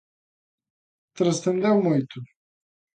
Transcendeu 1.17 1.75
moito. 1.87 2.17